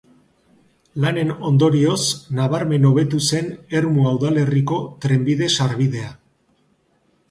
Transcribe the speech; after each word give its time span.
Lanen 1.03 1.33
ondorioz 1.49 1.99
nabarmen 2.41 2.89
hobetu 2.91 3.21
zen 3.29 3.55
Ermua 3.83 4.17
udalerriko 4.19 4.83
trenbide 5.07 5.55
sarbidea. 5.61 6.15